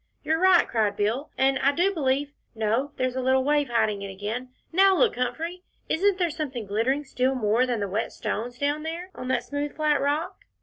"You're 0.23 0.39
right," 0.39 0.67
cried 0.67 0.97
Bill, 0.97 1.29
"and 1.37 1.59
I 1.59 1.71
do 1.73 1.93
believe 1.93 2.33
no, 2.55 2.91
there's 2.97 3.15
a 3.15 3.21
little 3.21 3.43
wave 3.43 3.67
hiding 3.69 4.01
it 4.01 4.09
again 4.11 4.49
now, 4.73 4.97
look, 4.97 5.15
Humphrey 5.15 5.61
isn't 5.89 6.17
there 6.17 6.31
something 6.31 6.65
glittering 6.65 7.03
still 7.03 7.35
more 7.35 7.67
than 7.67 7.81
the 7.81 7.87
wet 7.87 8.11
stones, 8.11 8.57
down 8.57 8.81
there 8.81 9.11
on 9.13 9.27
that 9.27 9.43
smooth 9.43 9.75
flat 9.75 10.01
rock?" 10.01 10.43